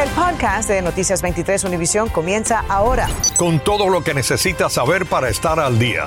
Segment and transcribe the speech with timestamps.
[0.00, 3.06] El podcast de Noticias 23 Univisión comienza ahora.
[3.36, 6.06] Con todo lo que necesitas saber para estar al día.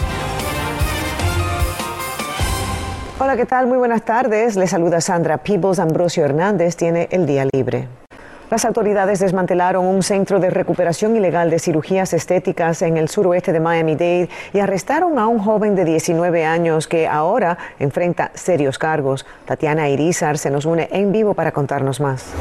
[3.19, 3.67] Hola, ¿qué tal?
[3.67, 4.55] Muy buenas tardes.
[4.55, 5.77] Les saluda Sandra Peebles.
[5.77, 7.87] Ambrosio Hernández tiene el día libre.
[8.49, 13.59] Las autoridades desmantelaron un centro de recuperación ilegal de cirugías estéticas en el suroeste de
[13.59, 19.27] Miami-Dade y arrestaron a un joven de 19 años que ahora enfrenta serios cargos.
[19.45, 22.33] Tatiana Irizar se nos une en vivo para contarnos más.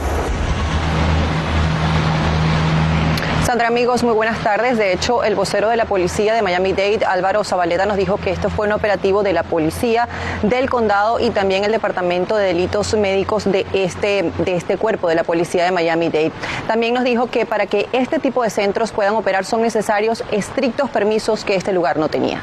[3.53, 4.79] Sandra, amigos, muy buenas tardes.
[4.79, 8.49] De hecho, el vocero de la policía de Miami-Dade, Álvaro Zabaleta, nos dijo que esto
[8.49, 10.09] fue un operativo de la policía
[10.43, 15.17] del condado y también el departamento de delitos médicos de este, de este cuerpo de
[15.17, 16.33] la policía de Miami-Dade.
[16.67, 20.89] También nos dijo que para que este tipo de centros puedan operar son necesarios estrictos
[20.89, 22.41] permisos que este lugar no tenía.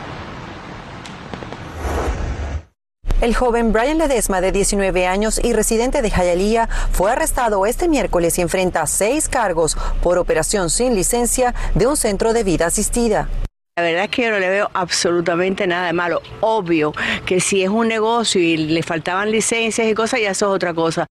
[3.22, 8.40] El joven Brian Ledesma, de 19 años y residente de Hialeah, fue arrestado este miércoles
[8.40, 13.28] y enfrenta seis cargos por operación sin licencia de un centro de vida asistida.
[13.76, 16.22] La verdad es que yo no le veo absolutamente nada de malo.
[16.40, 16.94] Obvio
[17.26, 20.74] que si es un negocio y le faltaban licencias y cosas, ya eso es otra
[20.74, 21.06] cosa.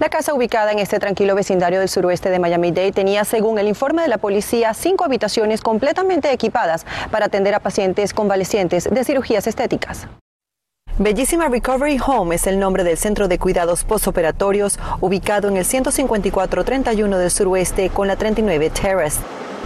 [0.00, 4.00] La casa ubicada en este tranquilo vecindario del suroeste de Miami-Dade tenía, según el informe
[4.00, 10.08] de la policía, cinco habitaciones completamente equipadas para atender a pacientes convalecientes de cirugías estéticas.
[10.98, 17.18] Bellísima Recovery Home es el nombre del centro de cuidados postoperatorios ubicado en el 15431
[17.18, 19.20] del suroeste con la 39 Terrace.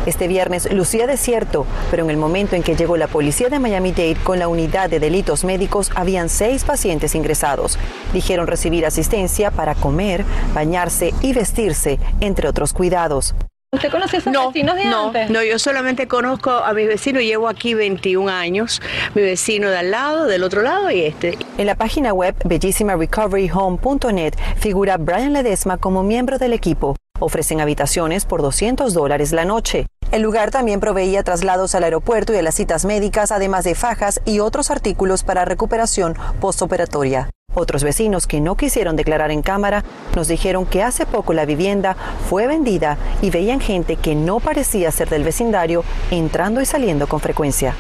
[0.07, 4.19] Este viernes lucía desierto, pero en el momento en que llegó la policía de Miami-Dade
[4.23, 7.79] con la unidad de delitos médicos, habían seis pacientes ingresados.
[8.13, 13.35] Dijeron recibir asistencia para comer, bañarse y vestirse, entre otros cuidados.
[13.75, 15.31] ¿Usted conoce a esos No, vecinos de no, antes?
[15.31, 18.81] no, yo solamente conozco a mis vecinos, llevo aquí 21 años,
[19.15, 21.37] mi vecino de al lado, del otro lado y este.
[21.59, 26.97] En la página web bellísimarecoveryhome.net figura Brian Ledesma como miembro del equipo.
[27.21, 29.87] Ofrecen habitaciones por 200 dólares la noche.
[30.11, 34.21] El lugar también proveía traslados al aeropuerto y a las citas médicas, además de fajas
[34.25, 37.31] y otros artículos para recuperación postoperatoria.
[37.55, 39.85] Otros vecinos que no quisieron declarar en cámara
[40.17, 41.97] nos dijeron que hace poco la vivienda
[42.29, 47.21] fue vendida y veían gente que no parecía ser del vecindario entrando y saliendo con
[47.21, 47.75] frecuencia.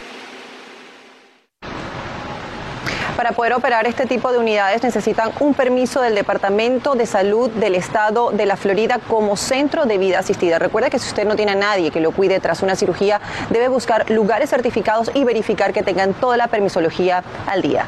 [3.16, 7.76] Para poder operar este tipo de unidades necesitan un permiso del Departamento de Salud del
[7.76, 10.58] Estado de la Florida como centro de vida asistida.
[10.58, 13.20] Recuerde que si usted no tiene a nadie que lo cuide tras una cirugía,
[13.50, 17.84] debe buscar lugares certificados y verificar que tengan toda la permisología al día.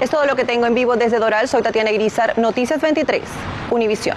[0.00, 1.48] Es todo lo que tengo en vivo desde Doral.
[1.48, 3.22] Soy Tatiana Grisar, Noticias 23,
[3.72, 4.16] Univisión.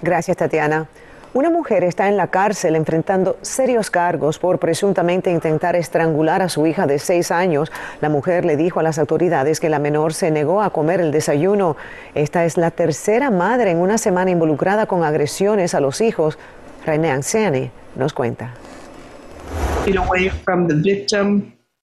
[0.00, 0.88] Gracias, Tatiana.
[1.34, 6.66] Una mujer está en la cárcel enfrentando serios cargos por presuntamente intentar estrangular a su
[6.66, 7.70] hija de seis años.
[8.00, 11.12] La mujer le dijo a las autoridades que la menor se negó a comer el
[11.12, 11.76] desayuno.
[12.14, 16.38] Esta es la tercera madre en una semana involucrada con agresiones a los hijos.
[16.86, 18.54] René Anciani nos cuenta.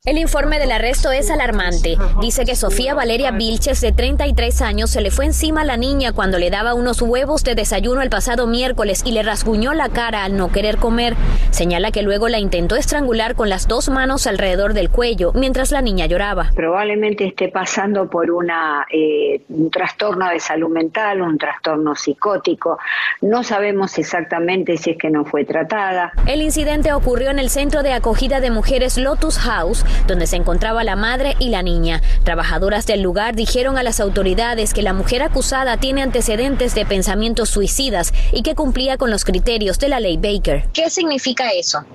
[0.05, 1.97] El informe del arresto es alarmante.
[2.21, 6.11] Dice que Sofía Valeria Vilches, de 33 años, se le fue encima a la niña
[6.13, 10.23] cuando le daba unos huevos de desayuno el pasado miércoles y le rasguñó la cara
[10.23, 11.15] al no querer comer.
[11.49, 15.81] Señala que luego la intentó estrangular con las dos manos alrededor del cuello mientras la
[15.81, 16.51] niña lloraba.
[16.55, 22.77] probablemente esté pasando por una, eh, un trastorno de salud mental, un trastorno psicótico.
[23.21, 26.11] No sabemos exactamente si es que no fue tratada.
[26.27, 30.83] El incidente ocurrió en el centro de acogida de mujeres Lotus House, donde se encontraba
[30.83, 32.01] la madre y la niña.
[32.23, 37.49] Trabajadoras del lugar dijeron a las autoridades que la mujer acusada tiene antecedentes de pensamientos
[37.49, 40.65] suicidas y que cumplía con los criterios de la ley Baker.
[40.73, 41.85] ¿Qué significa eso?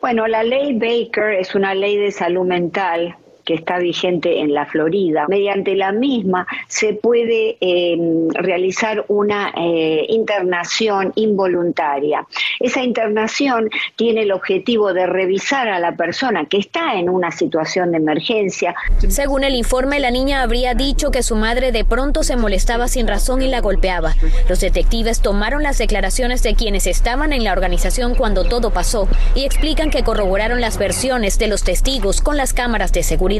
[0.00, 3.16] Bueno, la ley Baker es una ley de salud mental
[3.50, 5.26] que está vigente en la Florida.
[5.28, 7.98] Mediante la misma se puede eh,
[8.32, 12.24] realizar una eh, internación involuntaria.
[12.60, 17.90] Esa internación tiene el objetivo de revisar a la persona que está en una situación
[17.90, 18.76] de emergencia.
[19.08, 23.08] Según el informe, la niña habría dicho que su madre de pronto se molestaba sin
[23.08, 24.14] razón y la golpeaba.
[24.48, 29.44] Los detectives tomaron las declaraciones de quienes estaban en la organización cuando todo pasó y
[29.44, 33.39] explican que corroboraron las versiones de los testigos con las cámaras de seguridad.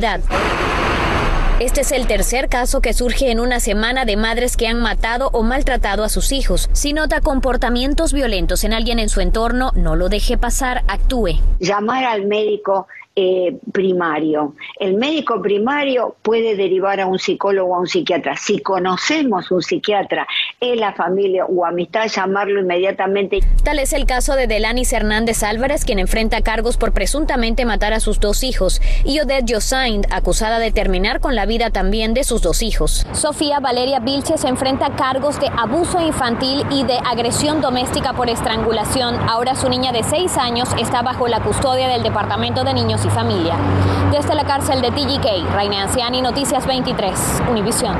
[1.60, 5.28] Este es el tercer caso que surge en una semana de madres que han matado
[5.34, 6.70] o maltratado a sus hijos.
[6.72, 11.38] Si nota comportamientos violentos en alguien en su entorno, no lo deje pasar, actúe.
[11.58, 12.86] Llamar al médico
[13.16, 14.54] eh, primario.
[14.78, 18.36] El médico primario puede derivar a un psicólogo o a un psiquiatra.
[18.36, 20.26] Si conocemos un psiquiatra
[20.60, 23.40] en la familia o amistad, llamarlo inmediatamente.
[23.64, 28.00] Tal es el caso de Delanis Hernández Álvarez, quien enfrenta cargos por presuntamente matar a
[28.00, 32.42] sus dos hijos, y Odette Josind, acusada de terminar con la vida también de sus
[32.42, 33.06] dos hijos.
[33.12, 39.16] Sofía Valeria Vilches enfrenta cargos de abuso infantil y de agresión doméstica por estrangulación.
[39.28, 43.10] Ahora su niña de seis años está bajo la custodia del Departamento de Niños y
[43.10, 43.56] familia.
[44.10, 47.96] Desde la cárcel de TGK, Reina Anciani, Noticias 23, Univisión.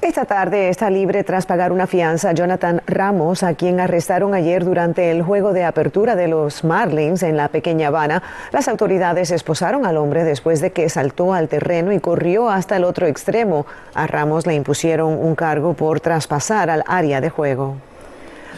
[0.00, 5.10] Esta tarde está libre tras pagar una fianza Jonathan Ramos, a quien arrestaron ayer durante
[5.10, 8.22] el juego de apertura de los Marlins en la pequeña Habana.
[8.52, 12.84] Las autoridades esposaron al hombre después de que saltó al terreno y corrió hasta el
[12.84, 13.66] otro extremo.
[13.92, 17.76] A Ramos le impusieron un cargo por traspasar al área de juego.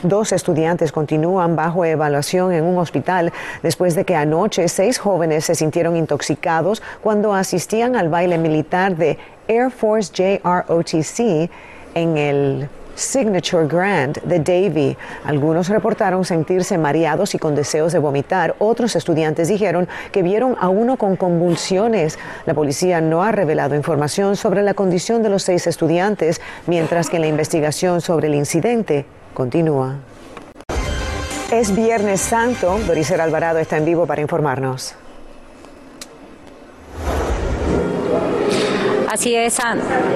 [0.02, 5.54] Dos estudiantes continúan bajo evaluación en un hospital después de que anoche seis jóvenes se
[5.54, 11.50] sintieron intoxicados cuando asistían al baile militar de Air Force JROTC
[11.94, 14.96] en el Signature Grand de Davie.
[15.24, 18.54] Algunos reportaron sentirse mareados y con deseos de vomitar.
[18.58, 22.18] Otros estudiantes dijeron que vieron a uno con convulsiones.
[22.46, 27.18] La policía no ha revelado información sobre la condición de los seis estudiantes, mientras que
[27.18, 29.04] la investigación sobre el incidente
[29.34, 29.96] continúa.
[31.50, 32.78] Es Viernes Santo.
[32.86, 34.94] Dorisel Alvarado está en vivo para informarnos.
[39.10, 39.58] Así es,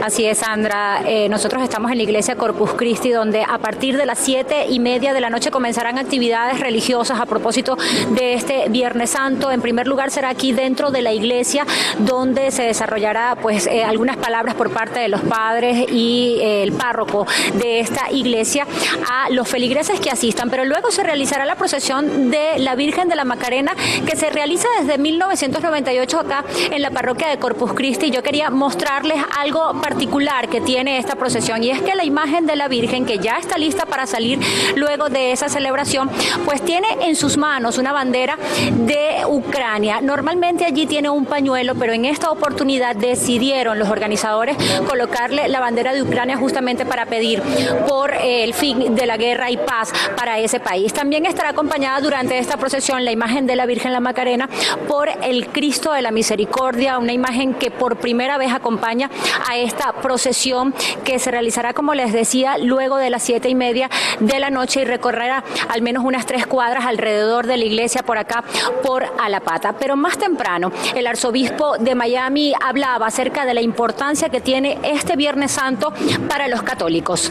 [0.05, 1.03] así es, Sandra.
[1.05, 4.79] Eh, nosotros estamos en la iglesia Corpus Christi, donde a partir de las siete y
[4.79, 7.77] media de la noche comenzarán actividades religiosas a propósito
[8.11, 9.51] de este Viernes Santo.
[9.51, 11.67] En primer lugar, será aquí dentro de la iglesia,
[11.99, 16.71] donde se desarrollará pues eh, algunas palabras por parte de los padres y eh, el
[16.71, 18.65] párroco de esta iglesia
[19.11, 20.51] a los feligreses que asistan.
[20.51, 23.75] Pero luego se realizará la procesión de la Virgen de la Macarena,
[24.07, 28.13] que se realiza desde 1998 acá en la parroquia de Corpus Christi.
[28.13, 32.45] Yo quería mostrar mostrarles algo particular que tiene esta procesión y es que la imagen
[32.45, 34.39] de la Virgen que ya está lista para salir
[34.77, 36.11] luego de esa celebración,
[36.45, 38.37] pues tiene en sus manos una bandera
[38.73, 40.03] de Ucrania.
[40.03, 44.55] Normalmente allí tiene un pañuelo, pero en esta oportunidad decidieron los organizadores
[44.87, 47.41] colocarle la bandera de Ucrania justamente para pedir
[47.89, 50.93] por el fin de la guerra y paz para ese país.
[50.93, 54.51] También estará acompañada durante esta procesión la imagen de la Virgen la Macarena
[54.87, 59.09] por el Cristo de la Misericordia, una imagen que por primera vez acompaña acompaña
[59.49, 60.75] a esta procesión
[61.05, 63.89] que se realizará, como les decía, luego de las siete y media
[64.19, 68.19] de la noche y recorrerá al menos unas tres cuadras alrededor de la iglesia por
[68.19, 68.43] acá,
[68.83, 69.75] por Alapata.
[69.79, 75.15] Pero más temprano, el arzobispo de Miami hablaba acerca de la importancia que tiene este
[75.15, 75.93] Viernes Santo
[76.29, 77.31] para los católicos.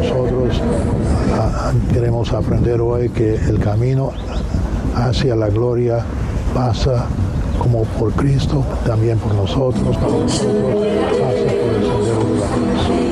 [0.00, 0.62] Nosotros
[1.38, 4.12] ah, queremos aprender hoy que el camino
[4.96, 6.02] hacia la gloria
[6.54, 7.06] pasa
[7.58, 13.11] como por Cristo, también por nosotros, para nosotros, por el sendero de la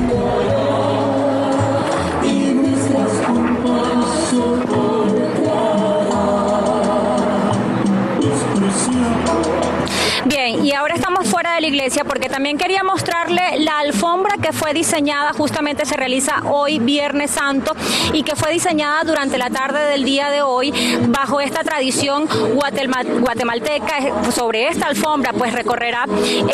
[10.31, 14.53] Bien, y ahora estamos fuera de la iglesia porque también quería mostrarle la alfombra que
[14.53, 17.75] fue diseñada, justamente se realiza hoy Viernes Santo
[18.13, 20.73] y que fue diseñada durante la tarde del día de hoy
[21.09, 24.31] bajo esta tradición guatemalteca.
[24.31, 26.05] Sobre esta alfombra pues recorrerá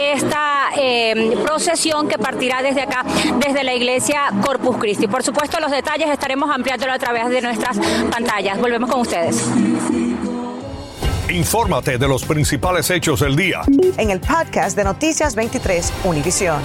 [0.00, 3.05] esta eh, procesión que partirá desde acá,
[3.37, 5.06] desde la iglesia Corpus Christi.
[5.06, 7.78] Por supuesto los detalles estaremos ampliándolo a través de nuestras
[8.11, 8.58] pantallas.
[8.58, 9.46] Volvemos con ustedes.
[11.37, 13.61] Infórmate de los principales hechos del día.
[13.99, 16.62] En el podcast de Noticias 23, Univisión.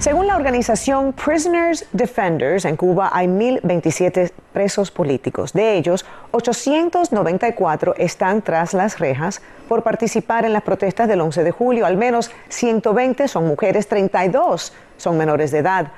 [0.00, 5.52] Según la organización Prisoners Defenders, en Cuba hay 1.027 presos políticos.
[5.52, 11.52] De ellos, 894 están tras las rejas por participar en las protestas del 11 de
[11.52, 11.86] julio.
[11.86, 15.92] Al menos 120 son mujeres, 32 son menores de edad.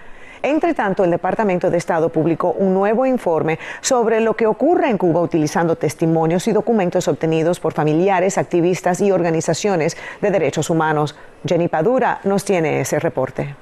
[0.45, 4.99] Entre tanto, el Departamento de Estado publicó un nuevo informe sobre lo que ocurre en
[4.99, 11.17] Cuba utilizando testimonios y documentos obtenidos por familiares, activistas y organizaciones de derechos humanos.
[11.47, 13.57] Jenny Padura nos tiene ese reporte.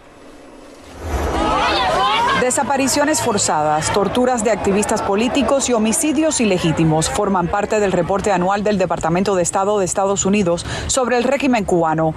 [2.43, 8.79] Desapariciones forzadas, torturas de activistas políticos y homicidios ilegítimos forman parte del reporte anual del
[8.79, 12.17] Departamento de Estado de Estados Unidos sobre el régimen cubano.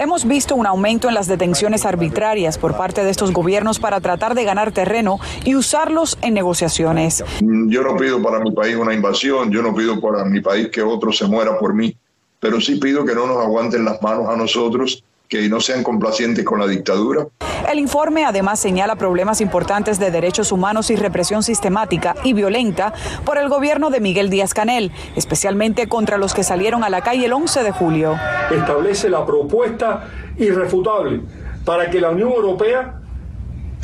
[0.00, 4.34] Hemos visto un aumento en las detenciones arbitrarias por parte de estos gobiernos para tratar
[4.34, 7.22] de ganar terreno y usarlos en negociaciones.
[7.42, 10.80] Yo no pido para mi país una invasión, yo no pido para mi país que
[10.80, 11.94] otro se muera por mí,
[12.40, 16.44] pero sí pido que no nos aguanten las manos a nosotros que no sean complacientes
[16.44, 17.28] con la dictadura.
[17.70, 22.92] El informe además señala problemas importantes de derechos humanos y represión sistemática y violenta
[23.24, 27.26] por el gobierno de Miguel Díaz Canel, especialmente contra los que salieron a la calle
[27.26, 28.16] el 11 de julio.
[28.50, 31.20] Establece la propuesta irrefutable
[31.64, 33.00] para que la Unión Europea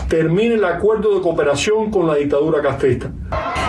[0.09, 3.13] termine el acuerdo de cooperación con la dictadura castrista.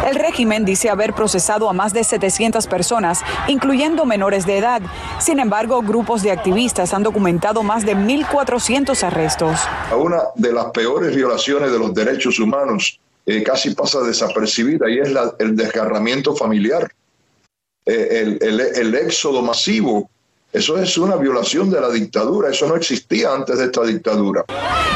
[0.07, 4.81] El régimen dice haber procesado a más de 700 personas, incluyendo menores de edad.
[5.19, 9.59] Sin embargo, grupos de activistas han documentado más de 1.400 arrestos.
[9.93, 15.09] Una de las peores violaciones de los derechos humanos eh, casi pasa desapercibida y es
[15.39, 16.89] el desgarramiento familiar,
[17.85, 20.09] eh, el éxodo masivo
[20.57, 24.43] eso es una violación de la dictadura, eso no existía antes de esta dictadura.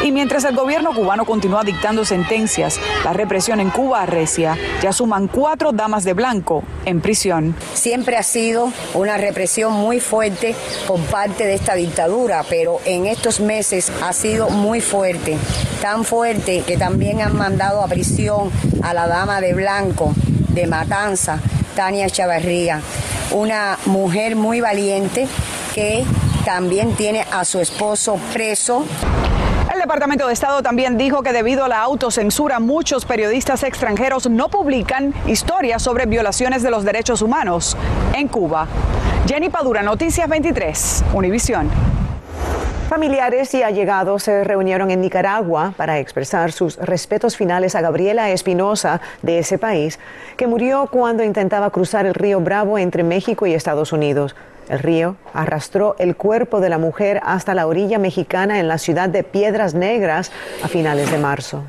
[0.03, 4.57] Y mientras el gobierno cubano continúa dictando sentencias, la represión en Cuba arrecia.
[4.81, 7.55] Ya suman cuatro damas de blanco en prisión.
[7.75, 10.55] Siempre ha sido una represión muy fuerte
[10.87, 15.37] por parte de esta dictadura, pero en estos meses ha sido muy fuerte.
[15.79, 18.49] Tan fuerte que también han mandado a prisión
[18.81, 20.15] a la dama de blanco
[20.49, 21.39] de Matanza,
[21.75, 22.81] Tania Chavarría
[23.31, 25.27] una mujer muy valiente
[25.73, 26.05] que
[26.45, 28.85] también tiene a su esposo preso.
[29.73, 34.49] El Departamento de Estado también dijo que debido a la autocensura muchos periodistas extranjeros no
[34.49, 37.77] publican historias sobre violaciones de los derechos humanos
[38.13, 38.67] en Cuba.
[39.27, 41.69] Jenny Padura, Noticias 23, Univisión.
[42.91, 48.99] Familiares y allegados se reunieron en Nicaragua para expresar sus respetos finales a Gabriela Espinosa
[49.21, 49.97] de ese país,
[50.35, 54.35] que murió cuando intentaba cruzar el río Bravo entre México y Estados Unidos.
[54.67, 59.07] El río arrastró el cuerpo de la mujer hasta la orilla mexicana en la ciudad
[59.07, 60.29] de Piedras Negras
[60.61, 61.63] a finales de marzo.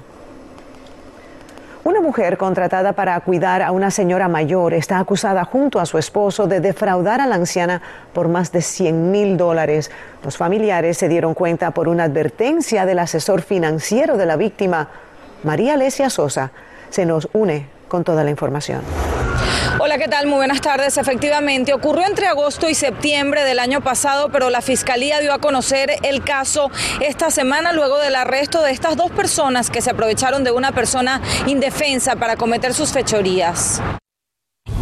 [1.85, 6.47] Una mujer contratada para cuidar a una señora mayor está acusada junto a su esposo
[6.47, 9.91] de defraudar a la anciana por más de 100 mil dólares.
[10.25, 14.91] Los familiares se dieron cuenta por una advertencia del asesor financiero de la víctima.
[15.43, 16.53] María Alesia Sosa
[16.89, 18.81] se nos une con toda la información.
[19.79, 20.27] Hola, ¿qué tal?
[20.27, 20.97] Muy buenas tardes.
[20.97, 25.97] Efectivamente, ocurrió entre agosto y septiembre del año pasado, pero la Fiscalía dio a conocer
[26.03, 26.71] el caso
[27.01, 31.21] esta semana luego del arresto de estas dos personas que se aprovecharon de una persona
[31.47, 33.83] indefensa para cometer sus fechorías.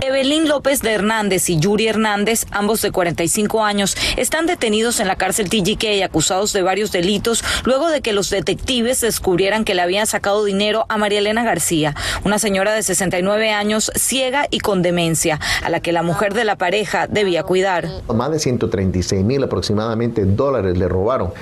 [0.02, 5.16] Evelyn López de Hernández y Yuri Hernández, ambos de 45 años, están detenidos en la
[5.16, 10.06] cárcel TGK acusados de varios delitos luego de que los detectives descubrieran que le habían
[10.06, 15.38] sacado dinero a María Elena García, una señora de 69 años ciega y con demencia,
[15.62, 17.88] a la que la mujer de la pareja debía cuidar.
[18.14, 21.32] Más de 136 mil aproximadamente dólares le robaron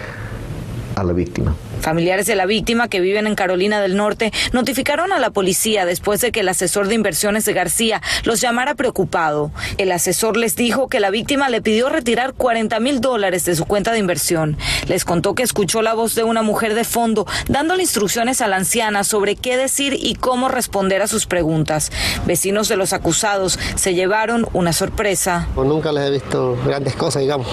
[0.98, 1.54] a la víctima.
[1.80, 6.20] Familiares de la víctima que viven en Carolina del Norte notificaron a la policía después
[6.20, 9.52] de que el asesor de inversiones de García los llamara preocupado.
[9.78, 13.64] El asesor les dijo que la víctima le pidió retirar 40 mil dólares de su
[13.64, 14.56] cuenta de inversión.
[14.88, 18.56] Les contó que escuchó la voz de una mujer de fondo dándole instrucciones a la
[18.56, 21.92] anciana sobre qué decir y cómo responder a sus preguntas.
[22.26, 25.46] Vecinos de los acusados se llevaron una sorpresa.
[25.56, 27.46] Nunca les he visto grandes cosas, digamos.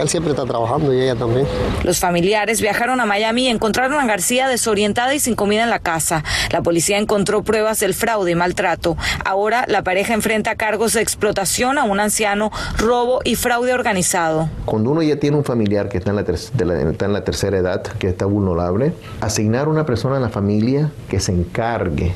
[0.00, 1.46] Él siempre está trabajando y ella también.
[1.82, 5.78] Los familiares viajaron a Miami y encontraron a García desorientada y sin comida en la
[5.78, 6.22] casa.
[6.50, 8.96] La policía encontró pruebas del fraude y maltrato.
[9.24, 14.50] Ahora la pareja enfrenta cargos de explotación a un anciano, robo y fraude organizado.
[14.66, 17.82] Cuando uno ya tiene un familiar que está en la, está en la tercera edad,
[17.82, 22.14] que está vulnerable, asignar a una persona en la familia que se encargue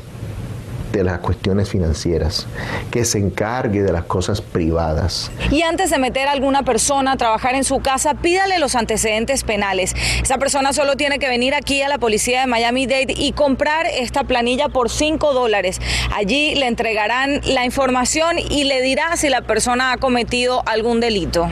[0.91, 2.47] de las cuestiones financieras,
[2.91, 5.31] que se encargue de las cosas privadas.
[5.51, 9.43] Y antes de meter a alguna persona a trabajar en su casa, pídale los antecedentes
[9.43, 9.93] penales.
[10.21, 14.23] Esa persona solo tiene que venir aquí a la policía de Miami-Dade y comprar esta
[14.23, 15.79] planilla por 5 dólares.
[16.13, 21.49] Allí le entregarán la información y le dirá si la persona ha cometido algún delito.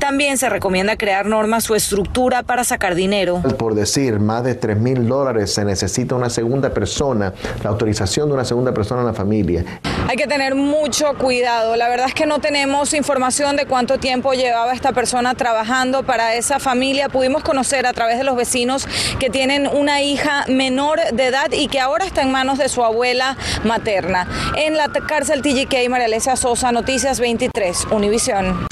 [0.00, 3.42] También se recomienda crear normas o estructura para sacar dinero.
[3.58, 8.34] Por decir más de 3 mil dólares se necesita una segunda persona, la autorización de
[8.34, 9.64] una segunda persona en la familia.
[10.08, 11.76] Hay que tener mucho cuidado.
[11.76, 16.34] La verdad es que no tenemos información de cuánto tiempo llevaba esta persona trabajando para
[16.34, 17.10] esa familia.
[17.10, 18.88] Pudimos conocer a través de los vecinos
[19.18, 22.82] que tienen una hija menor de edad y que ahora está en manos de su
[22.82, 24.26] abuela materna.
[24.56, 28.66] En la cárcel TGK, María Alesia Sosa, Noticias 23, Univisión.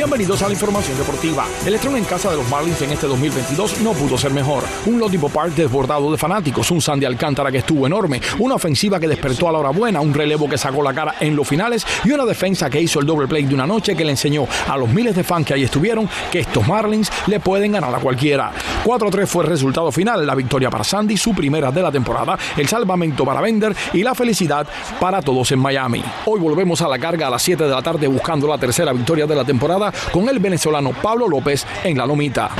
[0.00, 1.44] Bienvenidos a la información deportiva.
[1.66, 4.64] El estreno en casa de los Marlins en este 2022 no pudo ser mejor.
[4.86, 9.06] Un Lotipo Park desbordado de fanáticos, un Sandy Alcántara que estuvo enorme, una ofensiva que
[9.06, 12.12] despertó a la hora buena, un relevo que sacó la cara en los finales y
[12.12, 14.88] una defensa que hizo el doble play de una noche que le enseñó a los
[14.88, 18.52] miles de fans que ahí estuvieron que estos Marlins le pueden ganar a cualquiera.
[18.82, 22.66] 4-3 fue el resultado final, la victoria para Sandy, su primera de la temporada, el
[22.66, 24.66] salvamento para Bender y la felicidad
[24.98, 26.02] para todos en Miami.
[26.24, 29.26] Hoy volvemos a la carga a las 7 de la tarde buscando la tercera victoria
[29.26, 32.50] de la temporada con el venezolano Pablo López en la lomita.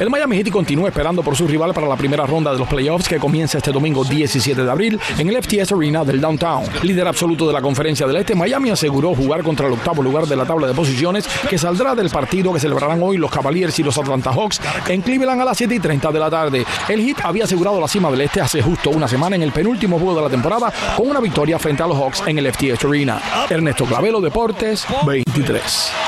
[0.00, 3.08] El Miami Heat continúa esperando por su rival para la primera ronda de los playoffs
[3.08, 6.64] que comienza este domingo 17 de abril en el FTS Arena del Downtown.
[6.82, 10.36] Líder absoluto de la conferencia del Este, Miami aseguró jugar contra el octavo lugar de
[10.36, 13.98] la tabla de posiciones que saldrá del partido que celebrarán hoy los Cavaliers y los
[13.98, 16.64] Atlanta Hawks en Cleveland a las 7 y 30 de la tarde.
[16.88, 19.98] El Heat había asegurado la cima del Este hace justo una semana en el penúltimo
[19.98, 23.20] juego de la temporada con una victoria frente a los Hawks en el FTS Arena.
[23.48, 26.03] Ernesto Clavelo, Deportes 23.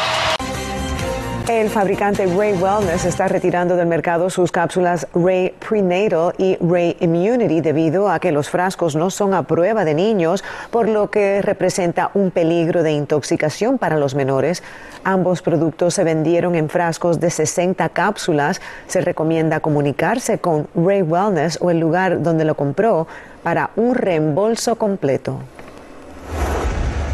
[1.48, 7.60] El fabricante Ray Wellness está retirando del mercado sus cápsulas Ray Prenatal y Ray Immunity
[7.60, 12.10] debido a que los frascos no son a prueba de niños, por lo que representa
[12.14, 14.64] un peligro de intoxicación para los menores.
[15.04, 18.60] Ambos productos se vendieron en frascos de 60 cápsulas.
[18.88, 23.06] Se recomienda comunicarse con Ray Wellness o el lugar donde lo compró
[23.44, 25.38] para un reembolso completo.